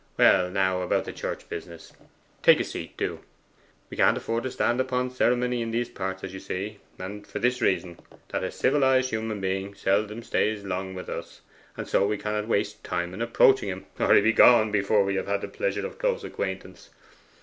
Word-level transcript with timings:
Well, 0.17 0.49
now 0.49 0.81
about 0.81 1.05
the 1.05 1.13
church 1.13 1.47
business. 1.47 1.93
Take 2.41 2.59
a 2.59 2.63
seat, 2.63 2.97
do. 2.97 3.19
We 3.91 3.97
can't 3.97 4.17
afford 4.17 4.41
to 4.45 4.49
stand 4.49 4.81
upon 4.81 5.11
ceremony 5.11 5.61
in 5.61 5.69
these 5.69 5.89
parts 5.89 6.23
as 6.23 6.33
you 6.33 6.39
see, 6.39 6.79
and 6.97 7.27
for 7.27 7.37
this 7.37 7.61
reason, 7.61 7.99
that 8.29 8.43
a 8.43 8.49
civilized 8.49 9.11
human 9.11 9.39
being 9.39 9.75
seldom 9.75 10.23
stays 10.23 10.63
long 10.63 10.95
with 10.95 11.07
us; 11.07 11.41
and 11.77 11.87
so 11.87 12.07
we 12.07 12.17
cannot 12.17 12.47
waste 12.47 12.83
time 12.83 13.13
in 13.13 13.21
approaching 13.21 13.69
him, 13.69 13.85
or 13.99 14.07
he 14.07 14.13
will 14.15 14.21
be 14.23 14.33
gone 14.33 14.71
before 14.71 15.03
we 15.03 15.17
have 15.17 15.27
had 15.27 15.41
the 15.41 15.47
pleasure 15.47 15.85
of 15.85 15.99
close 15.99 16.23
acquaintance. 16.23 16.89